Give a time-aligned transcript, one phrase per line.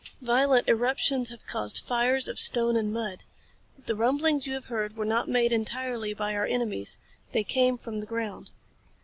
[0.23, 3.23] Violent eruptions have caused fires of stone and mud.
[3.85, 6.97] The rumblings you have heard were not made entirely by our enemies.
[7.33, 8.49] They came from the ground.